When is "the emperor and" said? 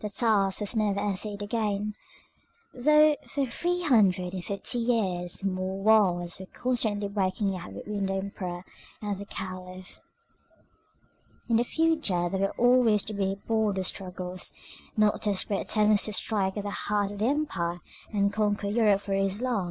8.06-9.18